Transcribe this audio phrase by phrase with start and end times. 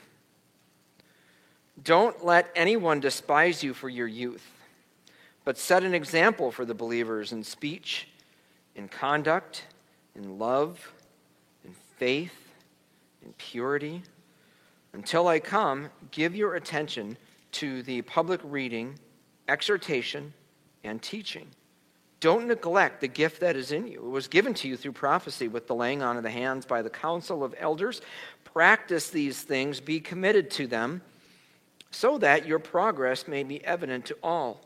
[1.83, 4.45] Don't let anyone despise you for your youth,
[5.45, 8.07] but set an example for the believers in speech,
[8.75, 9.65] in conduct,
[10.15, 10.93] in love,
[11.63, 12.51] in faith,
[13.23, 14.03] in purity.
[14.93, 17.17] Until I come, give your attention
[17.53, 18.99] to the public reading,
[19.47, 20.33] exhortation,
[20.83, 21.47] and teaching.
[22.19, 24.05] Don't neglect the gift that is in you.
[24.05, 26.81] It was given to you through prophecy with the laying on of the hands by
[26.81, 28.01] the council of elders.
[28.43, 31.01] Practice these things, be committed to them
[31.91, 34.61] so that your progress may be evident to all.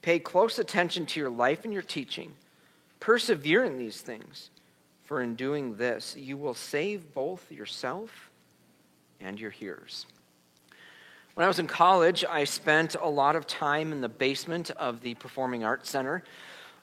[0.00, 2.32] Pay close attention to your life and your teaching.
[3.00, 4.50] Persevere in these things,
[5.02, 8.30] for in doing this, you will save both yourself
[9.20, 10.06] and your hearers.
[11.34, 15.00] When I was in college, I spent a lot of time in the basement of
[15.00, 16.22] the Performing Arts Center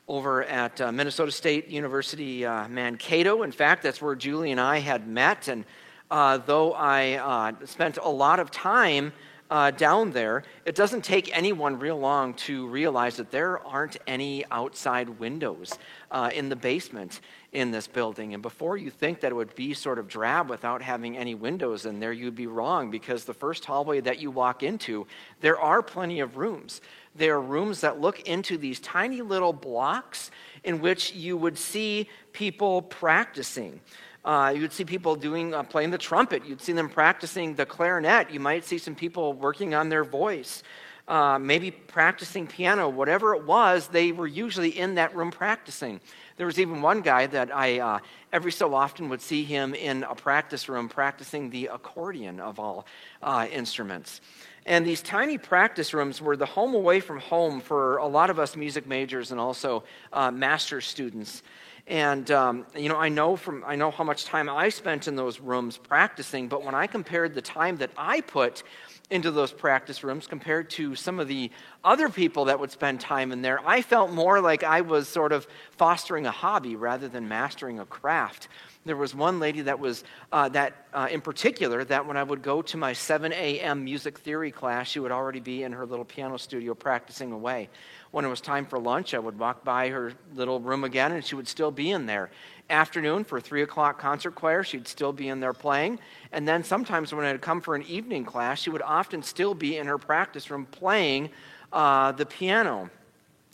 [0.08, 3.44] over at uh, Minnesota State University uh, Mankato.
[3.44, 5.48] In fact, that's where Julie and I had met.
[5.48, 5.66] And
[6.10, 9.14] uh, though I uh, spent a lot of time
[9.50, 14.46] uh, down there, it doesn't take anyone real long to realize that there aren't any
[14.52, 15.78] outside windows
[16.12, 18.34] uh, in the basement in this building.
[18.36, 21.88] And before you think that it would be sort of drab without having any windows
[21.88, 25.08] in there, you'd be wrong because the first hallway that you walk into,
[25.42, 26.82] there are plenty of rooms.
[27.16, 30.30] There are rooms that look into these tiny little blocks
[30.64, 33.82] in which you would see people practicing.
[34.26, 36.46] Uh, you'd see people doing uh, playing the trumpet.
[36.46, 38.32] You'd see them practicing the clarinet.
[38.32, 40.62] You might see some people working on their voice,
[41.08, 42.90] uh, maybe practicing piano.
[42.90, 46.02] Whatever it was, they were usually in that room practicing.
[46.36, 48.00] There was even one guy that I uh,
[48.32, 52.86] every so often would see him in a practice room practicing the accordion of all
[53.22, 54.22] uh, instruments.
[54.66, 58.38] And these tiny practice rooms were the home away from home for a lot of
[58.38, 61.42] us music majors and also uh, master's students.
[61.90, 65.16] And um, you know, I know from I know how much time I spent in
[65.16, 68.62] those rooms practicing, but when I compared the time that I put
[69.10, 71.50] into those practice rooms compared to some of the
[71.84, 75.32] other people that would spend time in there, I felt more like I was sort
[75.32, 78.48] of fostering a hobby rather than mastering a craft.
[78.86, 82.42] There was one lady that was, uh, that uh, in particular, that when I would
[82.42, 83.84] go to my 7 a.m.
[83.84, 87.70] music theory class, she would already be in her little piano studio practicing away.
[88.12, 91.24] When it was time for lunch, I would walk by her little room again, and
[91.26, 92.32] she would still be in there.
[92.70, 96.00] Afternoon for three o'clock concert choir, she'd still be in there playing.
[96.32, 99.78] And then sometimes when I'd come for an evening class, she would often still be
[99.78, 101.32] in her practice room playing
[101.74, 102.90] uh, the piano.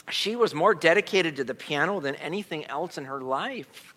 [0.09, 3.95] She was more dedicated to the piano than anything else in her life.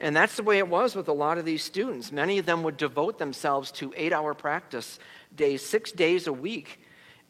[0.00, 2.12] And that's the way it was with a lot of these students.
[2.12, 4.98] Many of them would devote themselves to eight hour practice
[5.34, 6.80] days, six days a week.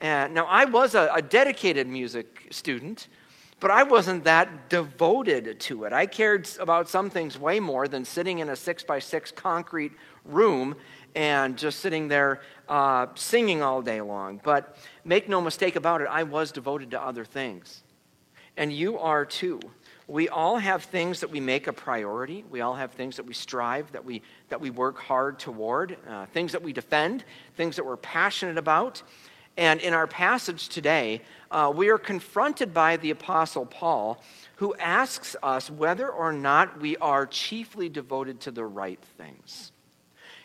[0.01, 3.09] And now, I was a, a dedicated music student,
[3.61, 5.93] but I wasn't that devoted to it.
[5.93, 9.93] I cared about some things way more than sitting in a six by six concrete
[10.25, 10.77] room
[11.15, 14.41] and just sitting there uh, singing all day long.
[14.43, 17.83] But make no mistake about it, I was devoted to other things.
[18.57, 19.61] And you are too.
[20.07, 22.45] We all have things that we make a priority.
[22.51, 26.27] We all have things that we strive, that we, that we work hard toward, uh,
[26.27, 27.25] things that we defend,
[27.57, 29.03] things that we're passionate about.
[29.59, 31.21] And in our passage today,
[31.51, 34.23] uh, we are confronted by the Apostle Paul,
[34.57, 39.73] who asks us whether or not we are chiefly devoted to the right things.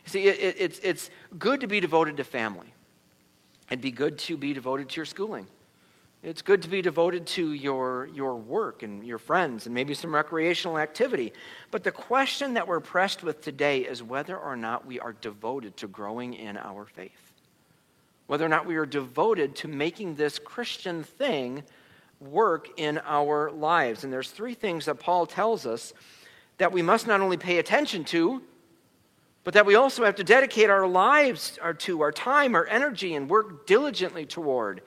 [0.04, 2.74] You see, it, it, it's, it's good to be devoted to family,
[3.70, 5.48] it'd be good to be devoted to your schooling.
[6.24, 10.16] It's good to be devoted to your, your work and your friends and maybe some
[10.16, 11.34] recreational activity.
[11.70, 15.76] But the question that we're pressed with today is whether or not we are devoted
[15.78, 17.23] to growing in our faith
[18.28, 21.64] whether or not we are devoted to making this Christian thing
[22.20, 24.04] work in our lives.
[24.04, 25.94] And there's three things that Paul tells us
[26.58, 28.42] that we must not only pay attention to,
[29.44, 33.30] but that we also have to dedicate our lives to, our time, our energy, and
[33.30, 34.82] work diligently toward.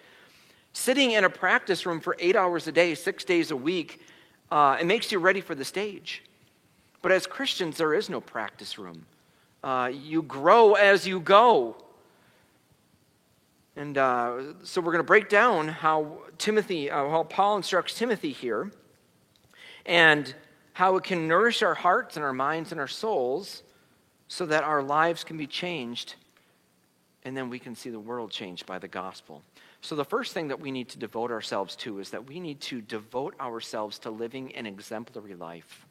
[0.73, 4.01] Sitting in a practice room for eight hours a day, six days a week,
[4.49, 6.23] Uh, it makes you ready for the stage.
[7.03, 9.05] But as Christians, there is no practice room.
[9.61, 11.75] Uh, you grow as you go.
[13.77, 18.33] And uh, so we're going to break down how Timothy, uh, how Paul instructs Timothy
[18.33, 18.73] here,
[19.85, 20.35] and
[20.73, 23.63] how it can nourish our hearts and our minds and our souls
[24.29, 26.15] so that our lives can be changed
[27.27, 29.43] and then we can see the world changed by the gospel.
[29.81, 32.61] So, the first thing that we need to devote ourselves to is that we need
[32.63, 35.87] to devote ourselves to living an exemplary life.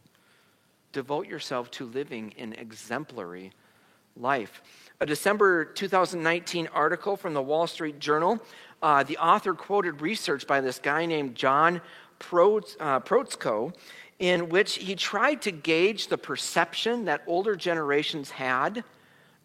[0.94, 3.52] Devote yourself to living an exemplary
[4.16, 4.62] life.
[5.02, 8.40] A December 2019 article from the Wall Street Journal,
[8.82, 11.82] uh, the author quoted research by this guy named John
[12.22, 13.72] Protzko, uh,
[14.20, 18.86] in which he tried to gauge the perception that older generations had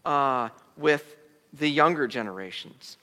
[0.05, 1.17] uh, with
[1.53, 2.97] the younger generations.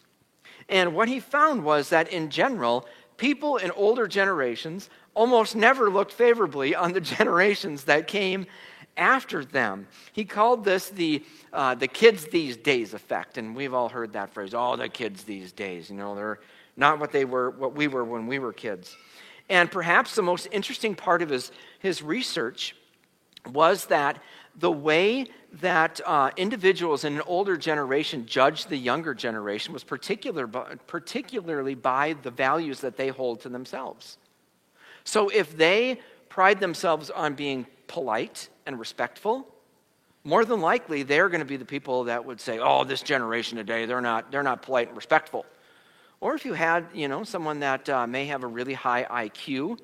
[0.69, 6.13] And what he found was that in general, people in older generations almost never looked
[6.13, 8.45] favorably on the generations that came
[8.97, 9.88] after them.
[10.11, 11.23] He called this the,
[11.53, 15.23] uh, the kids these days effect, and we've all heard that phrase, oh, the kids
[15.23, 15.89] these days.
[15.89, 16.39] You know, they're
[16.75, 18.95] not what they were, what we were when we were kids.
[19.49, 22.75] And perhaps the most interesting part of his, his research
[23.51, 24.21] was that
[24.57, 30.47] the way that uh, individuals in an older generation judged the younger generation was particular,
[30.47, 34.17] particularly by the values that they hold to themselves.
[35.03, 39.48] So if they pride themselves on being polite and respectful,
[40.24, 43.57] more than likely they're going to be the people that would say, "Oh, this generation
[43.57, 45.45] today, they're not they're not polite and respectful."
[46.19, 49.78] Or if you had, you know, someone that uh, may have a really high IQ,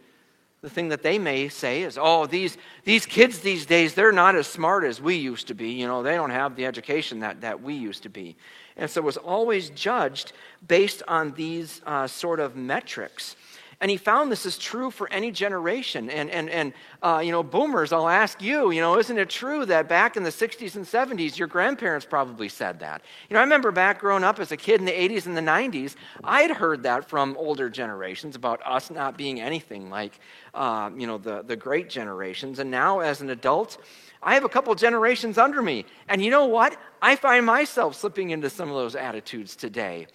[0.61, 4.35] the thing that they may say is, "Oh, these these kids these days, they're not
[4.35, 5.71] as smart as we used to be.
[5.71, 8.35] You know, they don't have the education that that we used to be."
[8.75, 10.33] And so it was always judged
[10.67, 13.35] based on these uh, sort of metrics.
[13.83, 16.09] And he found this is true for any generation.
[16.09, 16.71] And, and, and
[17.01, 20.23] uh, you know, boomers, I'll ask you, you know, isn't it true that back in
[20.23, 23.01] the 60s and 70s, your grandparents probably said that?
[23.29, 25.41] You know, I remember back growing up as a kid in the 80s and the
[25.41, 30.17] 90s, I had heard that from older generations about us not being anything like,
[30.53, 32.59] uh, you know, the, the great generations.
[32.59, 33.79] And now as an adult,
[34.21, 35.83] I have a couple generations under me.
[36.07, 36.77] And you know what?
[37.01, 40.07] I find myself slipping into some of those attitudes today.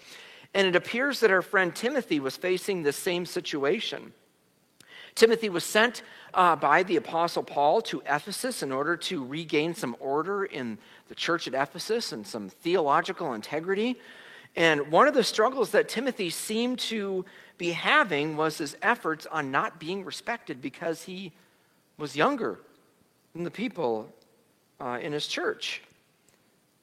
[0.55, 4.13] And it appears that our friend Timothy was facing the same situation.
[5.15, 6.03] Timothy was sent
[6.33, 10.79] uh, by the Apostle Paul to Ephesus in order to regain some order in
[11.09, 13.97] the church at Ephesus and some theological integrity.
[14.55, 17.25] And one of the struggles that Timothy seemed to
[17.59, 21.33] be having was his efforts on not being respected because he
[21.97, 22.61] was younger
[23.35, 24.13] than the people
[24.81, 25.83] uh, in his church.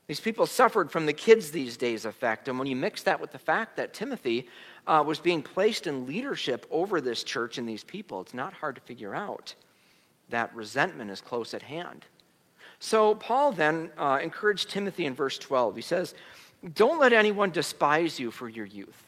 [0.07, 2.47] These people suffered from the kids these days effect.
[2.47, 4.47] And when you mix that with the fact that Timothy
[4.85, 8.75] uh, was being placed in leadership over this church and these people, it's not hard
[8.75, 9.55] to figure out
[10.29, 12.05] that resentment is close at hand.
[12.79, 15.75] So Paul then uh, encouraged Timothy in verse 12.
[15.75, 16.13] He says,
[16.75, 19.01] Don't let anyone despise you for your youth.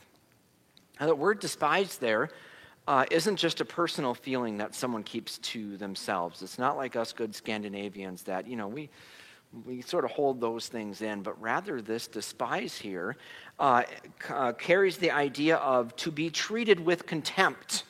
[0.99, 2.29] Now, the word despise there
[2.87, 6.41] uh, not just a personal feeling that someone keeps to themselves.
[6.41, 8.89] It's not like us good Scandinavians that, you know, we
[9.65, 13.15] we sort of hold those things in, but rather this despise here
[13.59, 13.83] uh,
[14.29, 17.83] uh, carries the idea of to be treated with contempt.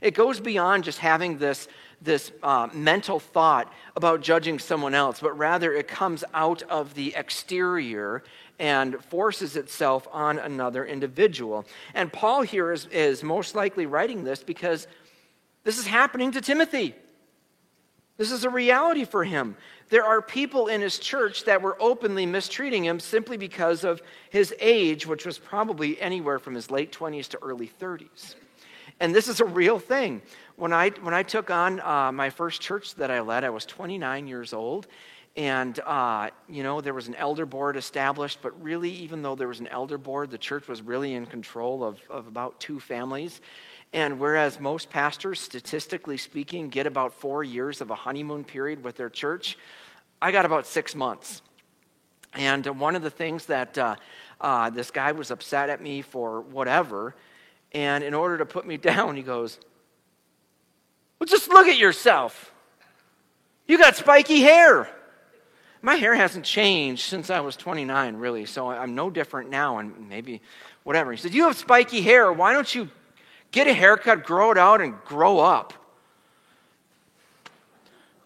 [0.00, 1.68] It goes beyond just having this,
[2.00, 7.14] this uh, mental thought about judging someone else, but rather it comes out of the
[7.14, 8.22] exterior
[8.58, 11.66] and forces itself on another individual.
[11.94, 14.86] And Paul here is, is most likely writing this because
[15.64, 16.94] this is happening to Timothy.
[18.16, 19.56] This is a reality for him.
[19.90, 24.54] There are people in his church that were openly mistreating him simply because of his
[24.60, 28.36] age, which was probably anywhere from his late 20s to early 30s.
[29.00, 30.22] And this is a real thing.
[30.56, 33.66] When I, when I took on uh, my first church that I led, I was
[33.66, 34.86] 29 years old.
[35.36, 39.48] And, uh, you know, there was an elder board established, but really, even though there
[39.48, 43.40] was an elder board, the church was really in control of, of about two families.
[43.92, 48.96] And whereas most pastors, statistically speaking, get about four years of a honeymoon period with
[48.96, 49.58] their church,
[50.22, 51.42] I got about six months.
[52.34, 53.96] And one of the things that uh,
[54.40, 57.16] uh, this guy was upset at me for whatever,
[57.72, 59.58] and in order to put me down, he goes,
[61.18, 62.52] Well, just look at yourself.
[63.66, 64.88] You got spiky hair.
[65.82, 70.08] My hair hasn't changed since I was 29, really, so I'm no different now, and
[70.08, 70.42] maybe
[70.84, 71.10] whatever.
[71.10, 72.32] He said, You have spiky hair.
[72.32, 72.88] Why don't you
[73.50, 75.72] Get a haircut, grow it out, and grow up.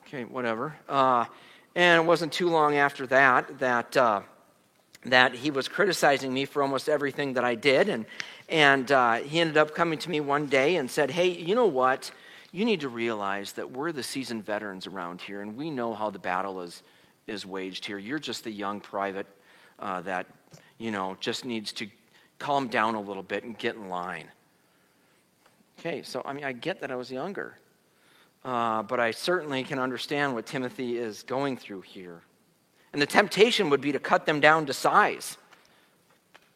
[0.07, 0.77] Okay, whatever.
[0.89, 1.25] Uh,
[1.75, 4.21] and it wasn't too long after that that, uh,
[5.07, 7.89] that he was criticizing me for almost everything that I did.
[7.89, 8.07] And,
[8.49, 11.67] and uh, he ended up coming to me one day and said, Hey, you know
[11.67, 12.11] what?
[12.55, 16.09] you need to realize that we're the seasoned veterans around here, and we know how
[16.09, 16.85] the battle is,
[17.27, 17.99] is waged here.
[17.99, 19.27] You're just the young private
[19.81, 20.29] uh, that,
[20.79, 21.89] you know, just needs to
[22.39, 24.29] calm down a little bit and get in line.
[25.79, 27.59] Okay, so I mean, I get that I was younger,
[28.45, 32.23] uh, but I certainly can understand what Timothy is going through here.
[32.93, 35.37] And the temptation would be to cut them down to size,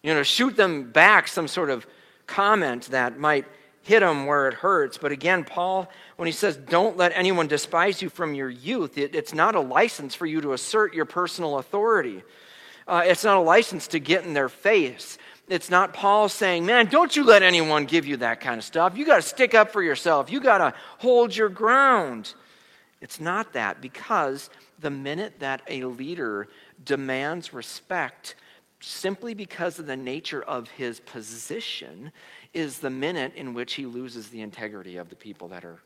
[0.03, 1.87] you know, shoot them back some sort of
[2.27, 3.45] comment that might
[3.83, 4.99] hit them where it hurts.
[4.99, 9.15] But again, Paul, when he says, don't let anyone despise you from your youth, it,
[9.15, 12.23] it's not a license for you to assert your personal authority.
[12.87, 15.19] Uh, it's not a license to get in their face.
[15.49, 18.97] It's not Paul saying, man, don't you let anyone give you that kind of stuff.
[18.97, 20.31] You got to stick up for yourself.
[20.31, 22.35] You got to hold your ground.
[23.01, 26.49] It's not that because the minute that a leader
[26.85, 28.35] demands respect
[28.81, 32.13] simply because of the nature of his position
[32.53, 35.79] is the minute in which he loses the integrity of the people that are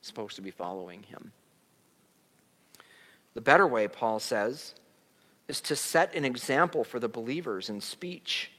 [0.00, 1.32] supposed to be following him.
[3.34, 4.74] The better way, Paul says,
[5.48, 8.50] is to set an example for the believers in speech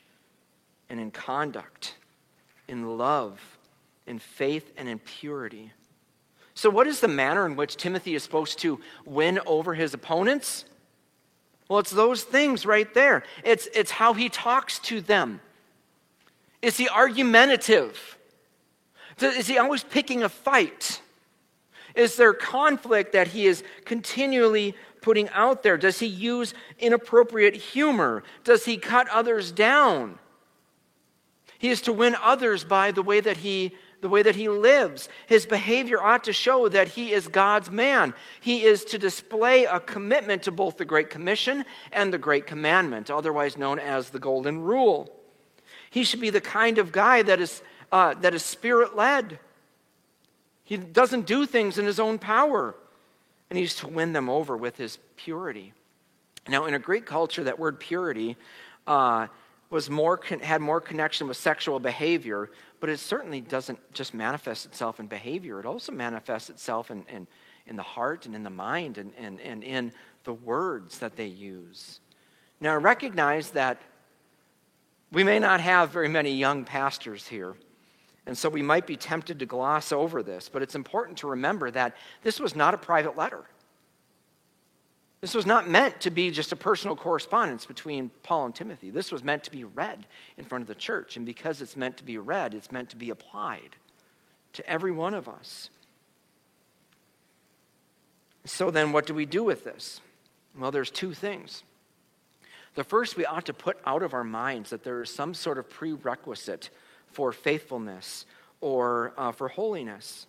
[0.93, 1.95] and in conduct,
[2.67, 3.39] in love,
[4.05, 5.71] in faith, and in purity.
[6.53, 10.65] So, what is the manner in which Timothy is supposed to win over his opponents?
[11.67, 13.23] Well, it's those things right there.
[13.43, 15.41] It's, it's how he talks to them.
[16.62, 18.19] Is he argumentative?
[19.19, 21.01] Is he always picking a fight?
[21.95, 25.75] Is there conflict that he is continually putting out there?
[25.75, 28.23] Does he use inappropriate humor?
[28.43, 30.19] Does he cut others down?
[31.63, 35.08] He is to win others by the way that he the way that he lives.
[35.27, 38.13] His behavior ought to show that he is God's man.
[38.41, 43.10] He is to display a commitment to both the Great Commission and the Great Commandment,
[43.10, 45.10] otherwise known as the Golden Rule.
[45.89, 47.62] He should be the kind of guy that is,
[47.93, 49.39] uh, that is spirit led.
[50.65, 52.75] He doesn't do things in his own power,
[53.50, 55.72] and he's to win them over with his purity.
[56.46, 58.36] Now, in a Greek culture, that word purity
[58.86, 59.27] uh,
[59.74, 65.00] was more, had more connection with sexual behavior, but it certainly doesn't just manifest itself
[65.00, 65.60] in behavior.
[65.60, 67.25] It also manifests itself in, in,
[67.65, 69.92] in the heart and in the mind and, and, and in
[70.25, 72.01] the words that they use.
[72.62, 73.82] Now, recognize that
[75.12, 77.56] we may not have very many young pastors here,
[78.27, 81.72] and so we might be tempted to gloss over this, but it's important to remember
[81.72, 83.44] that this was not a private letter.
[85.24, 88.89] This was not meant to be just a personal correspondence between Paul and Timothy.
[88.89, 90.06] This was meant to be read
[90.38, 91.15] in front of the church.
[91.15, 93.77] And because it's meant to be read, it's meant to be applied
[94.51, 95.70] to every one of us.
[98.44, 100.01] So then, what do we do with this?
[100.60, 101.63] Well, there's two things.
[102.75, 105.58] The first, we ought to put out of our minds that there is some sort
[105.58, 106.70] of prerequisite
[107.08, 108.25] for faithfulness
[108.60, 110.27] or uh, for holiness.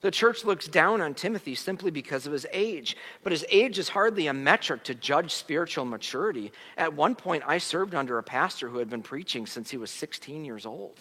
[0.00, 3.90] The church looks down on Timothy simply because of his age, but his age is
[3.90, 6.52] hardly a metric to judge spiritual maturity.
[6.78, 9.90] At one point, I served under a pastor who had been preaching since he was
[9.90, 10.98] 16 years old.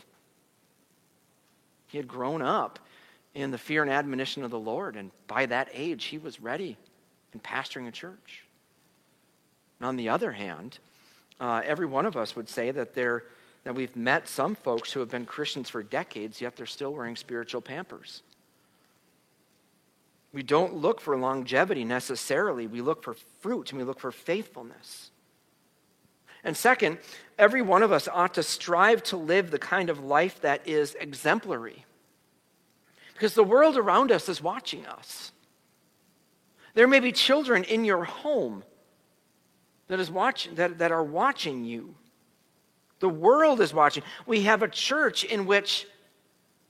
[1.88, 2.79] He had grown up
[3.34, 6.75] in the fear and admonition of the Lord, and by that age, he was ready
[7.34, 8.44] in pastoring a church.
[9.79, 10.79] And on the other hand,
[11.39, 13.24] uh, every one of us would say that, there,
[13.63, 17.15] that we've met some folks who have been Christians for decades, yet they're still wearing
[17.15, 18.24] spiritual pampers.
[20.31, 22.67] We don't look for longevity necessarily.
[22.67, 25.12] We look for fruit and we look for faithfulness.
[26.43, 27.00] And second,
[27.38, 30.95] every one of us ought to strive to live the kind of life that is
[31.00, 31.86] exemplary.
[33.13, 35.31] Because the world around us is watching us.
[36.75, 38.63] There may be children in your home
[39.88, 41.95] that, is watch, that, that are watching you.
[43.00, 44.03] The world is watching.
[44.25, 45.88] We have a church in which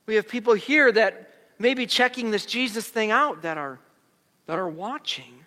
[0.05, 1.28] we have people here that
[1.59, 3.79] maybe checking this Jesus thing out that are,
[4.47, 5.45] that are watching.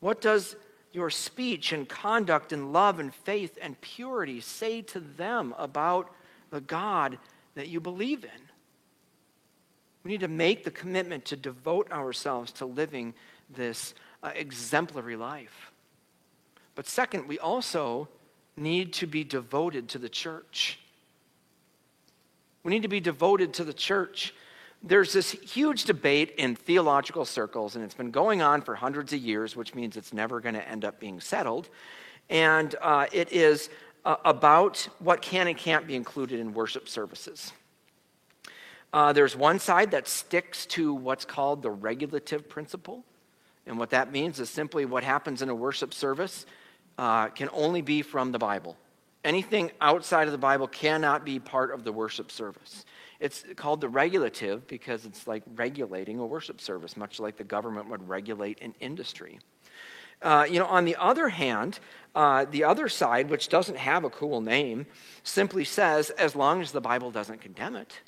[0.00, 0.56] What does
[0.92, 6.10] your speech and conduct and love and faith and purity say to them about
[6.50, 7.18] the God
[7.54, 8.30] that you believe in?
[10.04, 13.12] We need to make the commitment to devote ourselves to living
[13.50, 15.72] this uh, exemplary life.
[16.76, 18.08] But second, we also
[18.56, 20.78] need to be devoted to the church.
[22.62, 24.32] We need to be devoted to the church
[24.86, 29.18] there's this huge debate in theological circles, and it's been going on for hundreds of
[29.18, 31.68] years, which means it's never going to end up being settled.
[32.30, 33.68] And uh, it is
[34.04, 37.52] uh, about what can and can't be included in worship services.
[38.92, 43.04] Uh, there's one side that sticks to what's called the regulative principle.
[43.66, 46.46] And what that means is simply what happens in a worship service
[46.96, 48.76] uh, can only be from the Bible.
[49.24, 52.84] Anything outside of the Bible cannot be part of the worship service.
[53.20, 57.88] It's called the regulative because it's like regulating a worship service, much like the government
[57.88, 59.38] would regulate an industry.
[60.22, 61.78] Uh, you know, on the other hand,
[62.14, 64.86] uh, the other side, which doesn't have a cool name,
[65.22, 68.00] simply says as long as the Bible doesn't condemn it,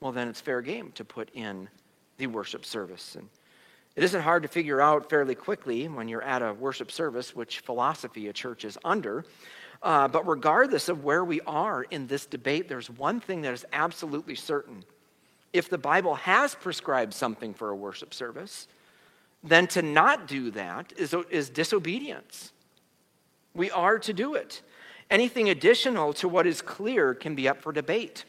[0.00, 1.68] well, then it's fair game to put in
[2.18, 3.16] the worship service.
[3.16, 3.28] And
[3.94, 7.60] it isn't hard to figure out fairly quickly when you're at a worship service which
[7.60, 9.24] philosophy a church is under.
[9.82, 13.64] Uh, but regardless of where we are in this debate, there's one thing that is
[13.72, 14.84] absolutely certain.
[15.52, 18.68] If the Bible has prescribed something for a worship service,
[19.42, 22.52] then to not do that is, is disobedience.
[23.54, 24.62] We are to do it.
[25.10, 28.24] Anything additional to what is clear can be up for debate.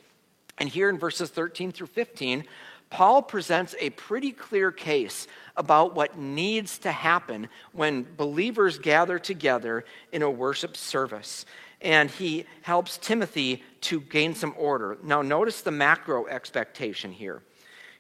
[0.57, 2.43] And here in verses 13 through 15,
[2.89, 9.84] Paul presents a pretty clear case about what needs to happen when believers gather together
[10.12, 11.46] in a worship service.
[11.82, 14.98] And he helps Timothy to gain some order.
[15.03, 17.41] Now, notice the macro expectation here.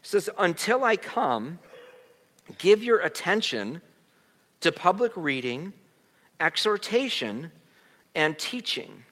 [0.01, 1.59] He says, Until I come,
[2.57, 3.81] give your attention
[4.61, 5.73] to public reading,
[6.39, 7.51] exhortation,
[8.15, 9.03] and teaching.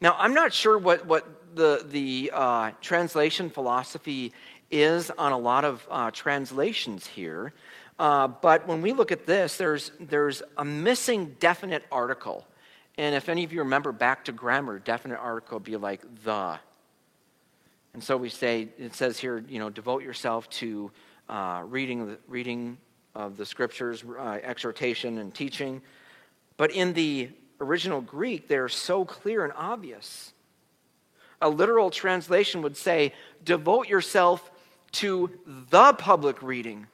[0.00, 4.32] Now, I'm not sure what, what the, the uh, translation philosophy
[4.70, 7.52] is on a lot of uh, translations here.
[7.98, 12.46] Uh, but when we look at this, there's, there's a missing definite article.
[12.98, 16.58] And if any of you remember back to grammar, definite article would be like the.
[17.94, 20.90] And so we say, it says here, you know, devote yourself to
[21.28, 22.76] uh, reading, reading
[23.14, 25.80] of the scriptures, uh, exhortation, and teaching.
[26.58, 27.30] But in the
[27.60, 30.34] original Greek, they're so clear and obvious.
[31.40, 34.50] A literal translation would say, devote yourself
[34.96, 35.30] to
[35.68, 36.86] the public reading,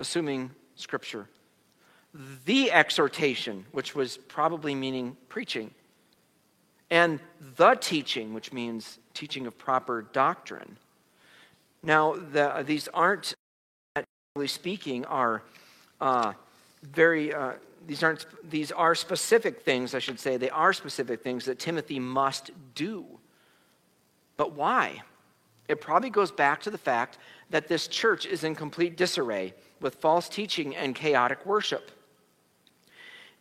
[0.00, 1.28] assuming scripture,
[2.46, 5.70] the exhortation, which was probably meaning preaching,
[6.90, 7.20] and
[7.56, 10.78] the teaching, which means teaching of proper doctrine.
[11.82, 13.34] Now, the, these aren't,
[13.94, 15.42] generally speaking, are
[16.00, 16.32] uh,
[16.82, 17.34] very.
[17.34, 17.52] Uh,
[17.86, 18.24] these aren't.
[18.48, 20.38] These are specific things, I should say.
[20.38, 23.04] They are specific things that Timothy must do.
[24.38, 25.02] But why?
[25.68, 27.18] It probably goes back to the fact
[27.50, 31.90] that this church is in complete disarray with false teaching and chaotic worship.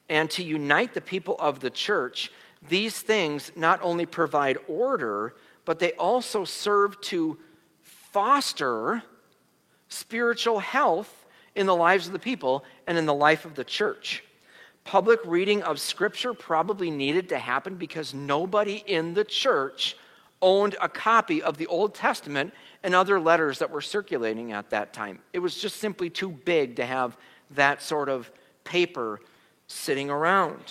[0.10, 2.32] And to unite the people of the church,
[2.68, 5.36] these things not only provide order,
[5.66, 7.38] but they also serve to
[7.82, 9.04] foster
[9.90, 14.24] spiritual health in the lives of the people and in the life of the church.
[14.84, 19.98] Public reading of Scripture probably needed to happen because nobody in the church
[20.42, 24.94] owned a copy of the Old Testament and other letters that were circulating at that
[24.94, 25.20] time.
[25.34, 27.18] It was just simply too big to have
[27.52, 28.32] that sort of
[28.64, 29.20] paper
[29.68, 30.62] sitting around.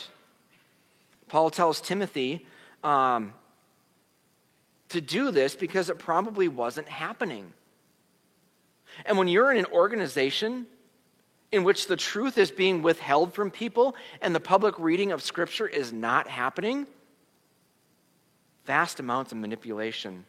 [1.28, 2.46] Paul tells Timothy
[2.84, 3.32] um,
[4.90, 7.52] to do this because it probably wasn't happening.
[9.04, 10.66] And when you're in an organization
[11.52, 15.66] in which the truth is being withheld from people and the public reading of Scripture
[15.66, 16.86] is not happening,
[18.66, 20.24] vast amounts of manipulation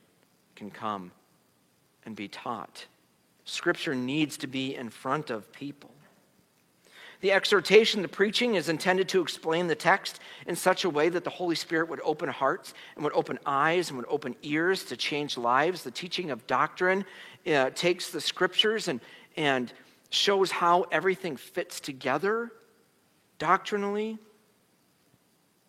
[0.55, 1.11] can come
[2.05, 2.85] and be taught.
[3.45, 5.89] Scripture needs to be in front of people.
[7.21, 11.23] The exhortation, the preaching, is intended to explain the text in such a way that
[11.23, 14.97] the Holy Spirit would open hearts and would open eyes and would open ears to
[14.97, 15.81] change lives.
[15.81, 17.05] The teaching of doctrine
[17.47, 19.01] uh, takes the scriptures and,
[19.35, 19.73] and
[20.11, 22.51] shows how everything fits together
[23.39, 24.19] doctrinally.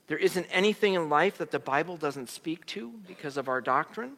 [0.08, 4.16] There isn't anything in life that the Bible doesn't speak to because of our doctrine.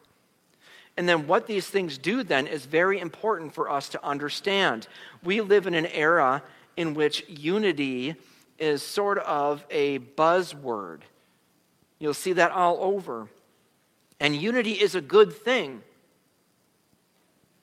[0.97, 4.87] And then what these things do then is very important for us to understand.
[5.23, 6.43] We live in an era
[6.75, 8.15] in which unity
[8.57, 11.01] is sort of a buzzword.
[11.99, 13.27] You'll see that all over.
[14.19, 15.81] And unity is a good thing.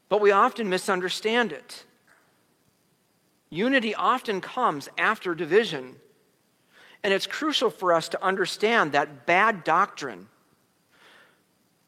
[0.09, 1.85] But we often misunderstand it.
[3.51, 5.97] Unity often comes after division.
[7.03, 10.29] And it's crucial for us to understand that bad doctrine,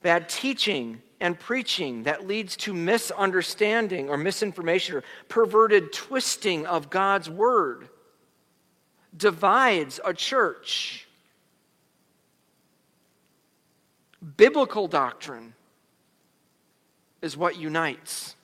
[0.03, 7.29] bad teaching, and preaching that leads to misunderstanding or misinformation or perverted twisting of God's
[7.29, 7.89] word
[9.17, 11.07] divides a church.
[14.37, 15.55] Biblical doctrine
[17.21, 18.35] is what unites.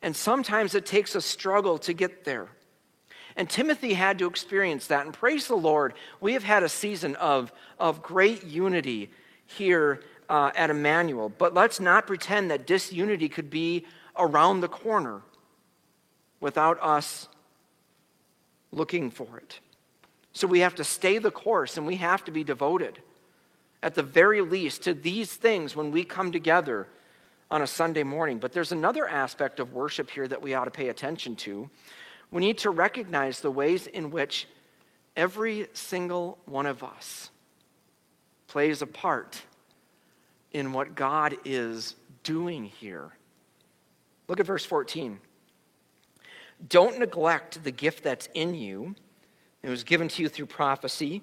[0.00, 2.48] And sometimes it takes a struggle to get there.
[3.36, 5.04] And Timothy had to experience that.
[5.04, 9.10] And praise the Lord, we have had a season of, of great unity
[9.46, 11.28] here uh, at Emmanuel.
[11.28, 15.22] But let's not pretend that disunity could be around the corner
[16.40, 17.28] without us
[18.70, 19.58] looking for it.
[20.32, 23.00] So we have to stay the course and we have to be devoted.
[23.84, 26.88] at the very least, to these things when we come together
[27.50, 28.38] on a Sunday morning.
[28.38, 31.68] But there's another aspect of worship here that we ought to pay attention to.
[32.34, 34.48] We need to recognize the ways in which
[35.14, 37.30] every single one of us
[38.48, 39.40] plays a part
[40.50, 41.94] in what God is
[42.24, 43.12] doing here.
[44.26, 45.20] Look at verse 14.
[46.68, 48.96] Don't neglect the gift that's in you.
[49.62, 51.22] It was given to you through prophecy,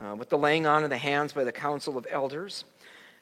[0.00, 2.64] uh, with the laying on of the hands by the council of elders.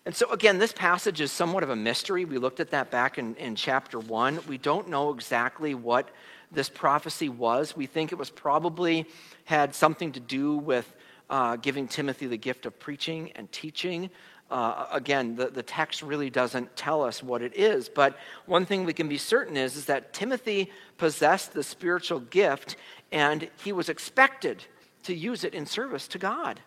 [0.04, 2.26] And so, again, this passage is somewhat of a mystery.
[2.26, 4.40] We looked at that back in, in chapter one.
[4.46, 6.10] We don't know exactly what
[6.52, 7.76] this prophecy was.
[7.76, 9.06] We think it was probably
[9.44, 10.92] had something to do with
[11.28, 14.10] uh, giving Timothy the gift of preaching and teaching.
[14.50, 18.84] Uh, again, the, the text really doesn't tell us what it is, but one thing
[18.84, 22.76] we can be certain is, is that Timothy possessed the spiritual gift
[23.12, 24.64] and he was expected
[25.04, 26.60] to use it in service to God.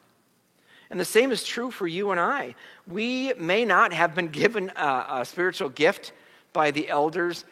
[0.90, 2.56] And the same is true for you and I.
[2.88, 6.14] We may not have been given a, a spiritual gift
[6.54, 7.44] by the elders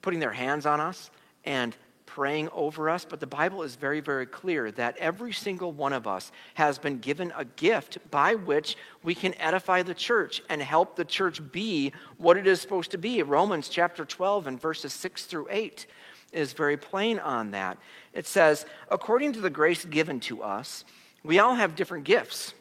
[0.00, 1.10] putting their hands on us
[1.46, 1.76] and
[2.16, 6.06] praying over us, but the Bible is very, very clear that every single one of
[6.06, 10.96] us has been given a gift by which we can edify the church and help
[10.96, 13.22] the church be what it is supposed to be.
[13.22, 15.86] Romans chapter 12 and verses 6 through 8
[16.32, 17.76] is very plain on that.
[18.14, 20.84] It says, according to the grace given to us,
[21.22, 22.54] we all have different gifts.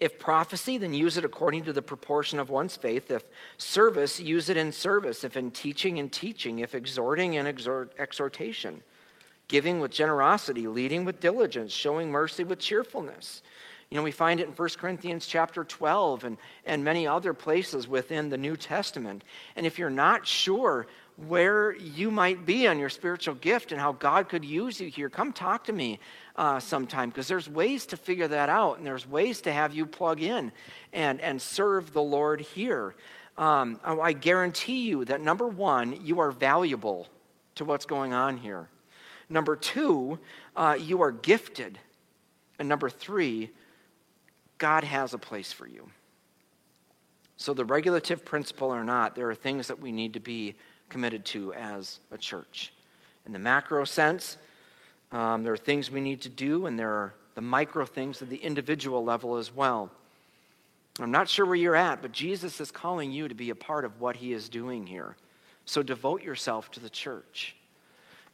[0.00, 3.10] If prophecy, then use it according to the proportion of one's faith.
[3.10, 3.24] If
[3.56, 5.24] service, use it in service.
[5.24, 6.60] If in teaching, in teaching.
[6.60, 8.82] If exhorting, in exhort, exhortation.
[9.48, 13.42] Giving with generosity, leading with diligence, showing mercy with cheerfulness.
[13.90, 17.88] You know, we find it in 1 Corinthians chapter 12 and, and many other places
[17.88, 19.24] within the New Testament.
[19.56, 20.86] And if you're not sure
[21.26, 25.10] where you might be on your spiritual gift and how God could use you here,
[25.10, 25.98] come talk to me
[26.36, 29.84] uh, sometime because there's ways to figure that out and there's ways to have you
[29.84, 30.52] plug in
[30.92, 32.94] and, and serve the Lord here.
[33.36, 37.08] Um, I guarantee you that number one, you are valuable
[37.56, 38.68] to what's going on here.
[39.28, 40.18] Number two,
[40.56, 41.78] uh, you are gifted.
[42.58, 43.50] And number three,
[44.58, 45.90] God has a place for you.
[47.36, 50.56] So, the regulative principle or not, there are things that we need to be
[50.88, 52.72] committed to as a church.
[53.26, 54.38] In the macro sense,
[55.12, 58.28] um, there are things we need to do, and there are the micro things at
[58.28, 59.90] the individual level as well.
[61.00, 63.84] I'm not sure where you're at, but Jesus is calling you to be a part
[63.84, 65.16] of what he is doing here.
[65.64, 67.54] So devote yourself to the church.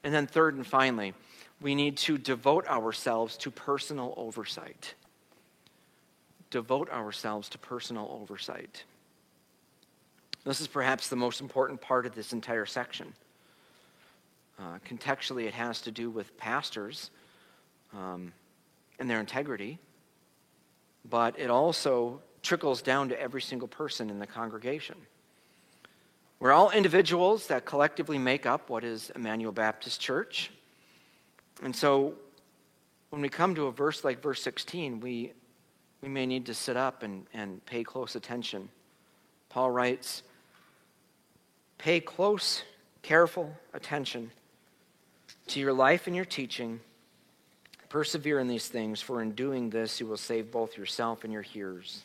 [0.02, 1.14] And then, third and finally,
[1.60, 4.94] we need to devote ourselves to personal oversight.
[6.50, 8.84] Devote ourselves to personal oversight.
[10.44, 13.12] This is perhaps the most important part of this entire section.
[14.58, 17.10] Uh, contextually, it has to do with pastors
[17.94, 18.32] um,
[18.98, 19.78] and their integrity,
[21.08, 24.96] but it also trickles down to every single person in the congregation.
[26.40, 30.50] We're all individuals that collectively make up what is Emmanuel Baptist Church.
[31.62, 32.14] And so
[33.08, 35.32] when we come to a verse like verse 16, we,
[36.02, 38.68] we may need to sit up and, and pay close attention.
[39.48, 40.22] Paul writes,
[41.78, 42.62] Pay close,
[43.02, 44.30] careful attention
[45.48, 46.80] to your life and your teaching.
[47.88, 51.42] Persevere in these things, for in doing this, you will save both yourself and your
[51.42, 52.02] hearers.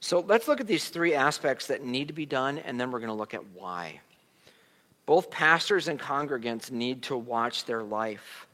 [0.00, 3.00] So let's look at these three aspects that need to be done, and then we're
[3.00, 4.00] going to look at why.
[5.06, 8.46] Both pastors and congregants need to watch their life.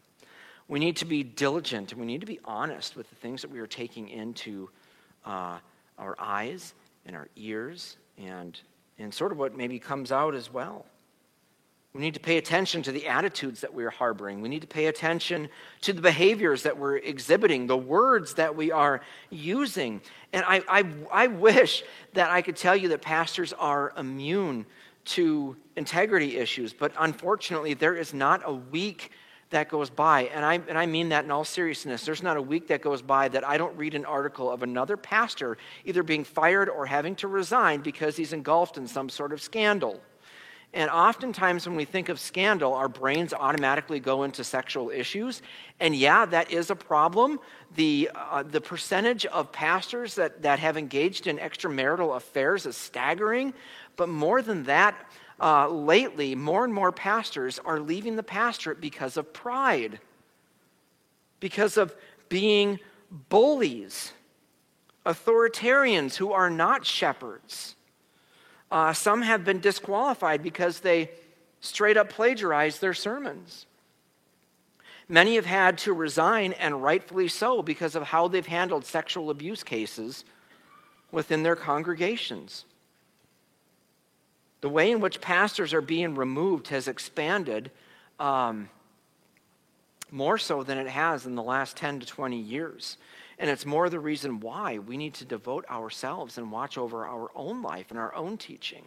[0.68, 3.50] We need to be diligent and we need to be honest with the things that
[3.50, 4.70] we are taking into
[5.26, 5.58] uh,
[5.98, 6.72] our eyes
[7.06, 8.58] and our ears and,
[8.98, 10.86] and sort of what maybe comes out as well.
[11.94, 14.40] We need to pay attention to the attitudes that we are harboring.
[14.40, 15.48] We need to pay attention
[15.82, 20.00] to the behaviors that we're exhibiting, the words that we are using.
[20.32, 24.66] And I, I, I wish that I could tell you that pastors are immune
[25.04, 29.12] to integrity issues, but unfortunately, there is not a week
[29.50, 32.04] that goes by, and I, and I mean that in all seriousness.
[32.04, 34.96] There's not a week that goes by that I don't read an article of another
[34.96, 39.40] pastor either being fired or having to resign because he's engulfed in some sort of
[39.40, 40.00] scandal.
[40.74, 45.40] And oftentimes, when we think of scandal, our brains automatically go into sexual issues.
[45.78, 47.38] And yeah, that is a problem.
[47.76, 53.54] The, uh, the percentage of pastors that, that have engaged in extramarital affairs is staggering.
[53.94, 54.96] But more than that,
[55.40, 60.00] uh, lately, more and more pastors are leaving the pastorate because of pride,
[61.40, 61.94] because of
[62.28, 62.78] being
[63.28, 64.12] bullies,
[65.04, 67.74] authoritarians who are not shepherds.
[68.70, 71.10] Uh, some have been disqualified because they
[71.60, 73.66] straight up plagiarized their sermons.
[75.08, 79.62] Many have had to resign, and rightfully so, because of how they've handled sexual abuse
[79.62, 80.24] cases
[81.10, 82.64] within their congregations.
[84.64, 87.70] The way in which pastors are being removed has expanded
[88.18, 88.70] um,
[90.10, 92.96] more so than it has in the last 10 to 20 years.
[93.38, 97.30] And it's more the reason why we need to devote ourselves and watch over our
[97.34, 98.86] own life and our own teaching.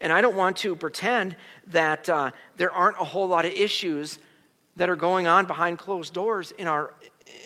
[0.00, 4.18] And I don't want to pretend that uh, there aren't a whole lot of issues
[4.76, 6.94] that are going on behind closed doors in, our,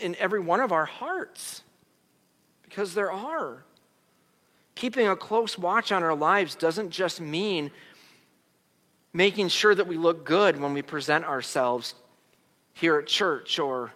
[0.00, 1.64] in every one of our hearts,
[2.62, 3.64] because there are.
[4.74, 7.70] Keeping a close watch on our lives doesn't just mean
[9.12, 11.94] making sure that we look good when we present ourselves
[12.72, 13.92] here at church or,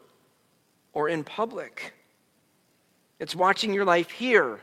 [0.92, 1.94] or in public.
[3.18, 4.60] It's watching your life here.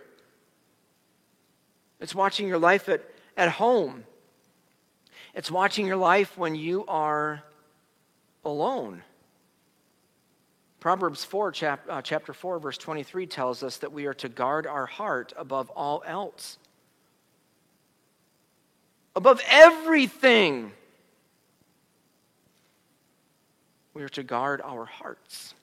[2.00, 3.02] It's watching your life at,
[3.38, 4.04] at home.
[5.34, 7.44] It's watching your life when you are
[8.44, 9.04] alone.
[10.82, 14.66] Proverbs 4, chap, uh, chapter 4, verse 23 tells us that we are to guard
[14.66, 16.58] our heart above all else.
[19.16, 20.72] Above everything,
[23.94, 25.54] we are to guard our hearts.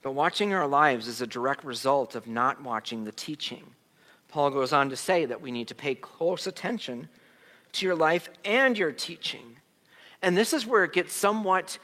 [0.00, 3.64] But watching our lives is a direct result of not watching the teaching.
[4.28, 7.10] Paul goes on to say that we need to pay close attention
[7.72, 9.56] to your life and your teaching.
[10.22, 11.78] And this is where it gets somewhat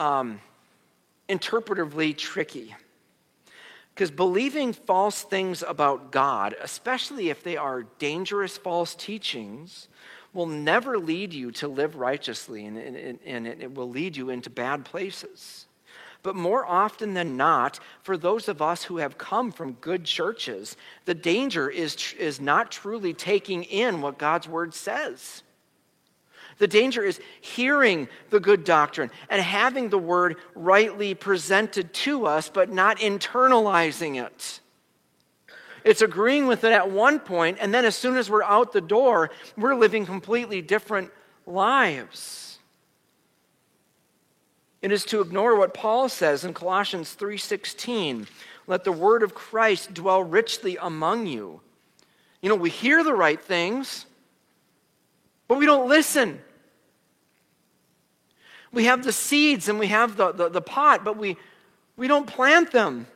[0.00, 0.40] um,
[1.28, 2.74] interpretively tricky.
[3.94, 9.88] Because believing false things about God, especially if they are dangerous false teachings,
[10.32, 14.48] will never lead you to live righteously and, and, and it will lead you into
[14.48, 15.66] bad places.
[16.22, 20.76] But more often than not, for those of us who have come from good churches,
[21.04, 25.42] the danger is, is not truly taking in what God's word says.
[26.60, 32.50] The danger is hearing the good doctrine and having the word rightly presented to us,
[32.50, 34.60] but not internalizing it.
[35.84, 38.82] It's agreeing with it at one point, and then as soon as we're out the
[38.82, 41.10] door, we're living completely different
[41.46, 42.58] lives.
[44.82, 48.28] It is to ignore what Paul says in Colossians 3:16,
[48.66, 51.62] "Let the word of Christ dwell richly among you."
[52.42, 54.04] You know, we hear the right things,
[55.48, 56.44] but we don't listen.
[58.72, 61.36] We have the seeds and we have the, the, the, pot, but we,
[61.96, 63.06] we don't plant them.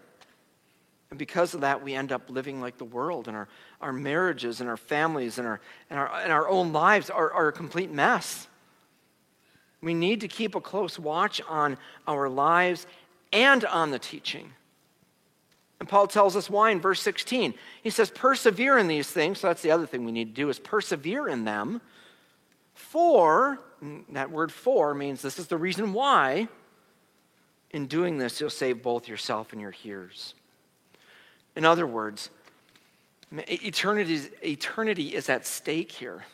[1.11, 3.47] And because of that, we end up living like the world, and our,
[3.81, 7.49] our marriages and our families and our, and our, and our own lives are, are
[7.49, 8.49] a complete mess.
[9.81, 11.77] We need to keep a close watch on
[12.09, 12.87] our lives
[13.33, 14.53] and on the teaching.
[15.79, 17.55] And Paul tells us why in verse 16.
[17.83, 19.41] He says, Persevere in these things.
[19.41, 21.81] So that's the other thing we need to do is persevere in them.
[22.73, 23.61] For
[24.11, 26.49] that word for means this is the reason why.
[27.71, 30.35] In doing this, you'll save both yourself and your hearers.
[31.57, 32.31] In other words,
[33.33, 36.25] eternity, eternity is at stake here.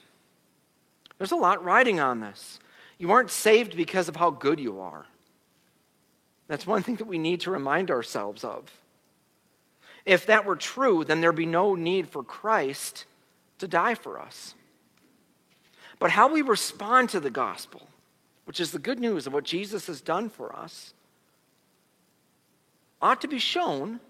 [1.19, 2.59] There's a lot riding on this.
[2.99, 5.07] You aren't saved because of how good you are.
[6.49, 8.71] That's one thing that we need to remind ourselves of.
[10.05, 13.05] If that were true, then there'd be no need for Christ
[13.59, 14.55] to die for us.
[16.01, 17.87] But how we respond to the gospel,
[18.47, 20.95] which is the good news of what Jesus has done for us,
[23.01, 24.01] ought to be shown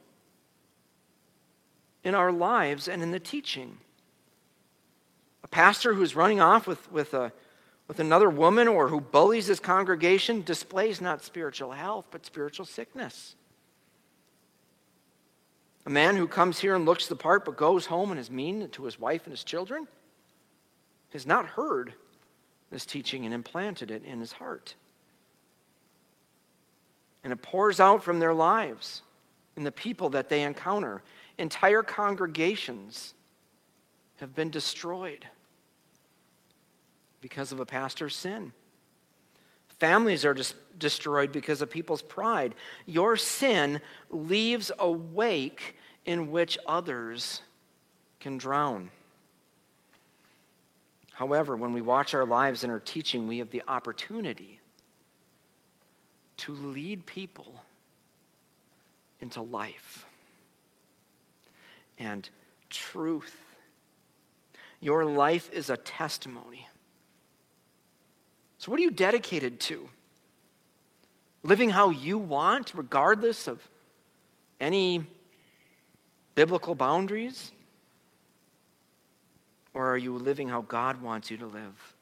[2.03, 3.77] in our lives and in the teaching.
[5.45, 7.33] A pastor who's running off with, with, a,
[7.89, 13.35] with another woman or who bullies his congregation displays not spiritual health, but spiritual sickness.
[15.87, 18.69] A man who comes here and looks the part but goes home and is mean
[18.69, 19.89] to his wife and his children
[21.13, 21.95] has not heard
[22.71, 24.75] this teaching and implanted it in his heart.
[27.23, 29.03] And it pours out from their lives
[29.57, 31.03] and the people that they encounter.
[31.37, 33.15] Entire congregations
[34.17, 35.27] have been destroyed
[37.21, 38.53] because of a pastor's sin.
[39.79, 40.37] Families are
[40.79, 42.55] destroyed because of people's pride.
[42.87, 47.41] Your sin leaves a wake in which others
[48.21, 48.91] can drown.
[51.21, 54.59] However, when we watch our lives and our teaching, we have the opportunity
[56.39, 57.63] to lead people
[59.21, 60.07] into life
[61.99, 62.27] and
[62.71, 63.37] truth.
[64.81, 66.67] Your life is a testimony.
[68.57, 69.91] So, what are you dedicated to?
[71.43, 73.61] Living how you want, regardless of
[74.59, 75.05] any
[76.35, 77.53] biblical boundaries?
[79.81, 81.95] Or are you living how God wants you to live?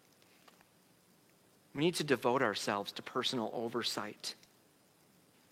[1.76, 4.34] We need to devote ourselves to personal oversight.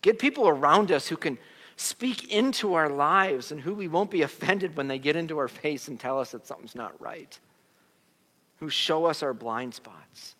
[0.01, 1.37] Get people around us who can
[1.77, 5.47] speak into our lives and who we won't be offended when they get into our
[5.47, 7.39] face and tell us that something's not right,
[8.57, 10.35] who show us our blind spots.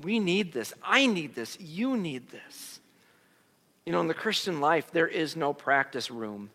[0.00, 0.72] We need this.
[0.84, 1.58] I need this.
[1.58, 2.78] You need this.
[3.84, 6.50] You know, in the Christian life, there is no practice room.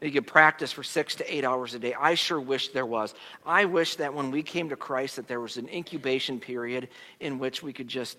[0.00, 1.94] You can practice for six to eight hours a day.
[1.94, 3.14] I sure wish there was.
[3.46, 7.38] I wish that when we came to Christ that there was an incubation period in
[7.38, 8.18] which we could just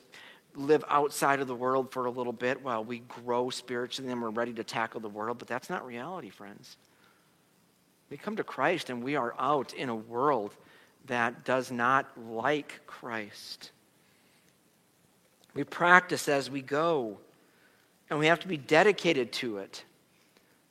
[0.56, 4.32] live outside of the world for a little bit while we grow spiritually and we're
[4.32, 5.38] ready to tackle the world.
[5.38, 6.78] But that's not reality, friends.
[8.10, 10.56] We come to Christ and we are out in a world
[11.06, 13.72] that does not like Christ.
[15.54, 17.18] We practice as we go,
[18.10, 19.84] and we have to be dedicated to it.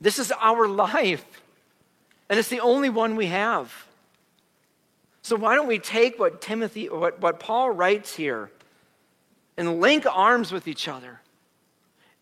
[0.01, 1.25] This is our life,
[2.29, 3.87] and it's the only one we have.
[5.23, 8.51] So, why don't we take what Timothy, what, what Paul writes here,
[9.57, 11.21] and link arms with each other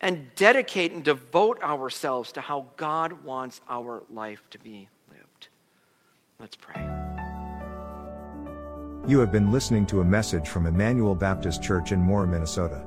[0.01, 5.49] and dedicate and devote ourselves to how God wants our life to be lived?
[6.39, 6.81] Let's pray.
[9.07, 12.83] You have been listening to a message from Emmanuel Baptist Church in Mora, Minnesota.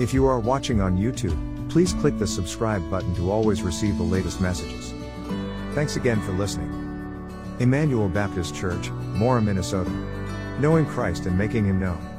[0.02, 4.04] If you are watching on YouTube, please click the subscribe button to always receive the
[4.04, 4.96] latest messages.
[5.76, 6.72] Thanks again for listening.
[7.60, 9.92] Emmanuel Baptist Church, Mora, Minnesota.
[10.60, 12.17] Knowing Christ and making Him known.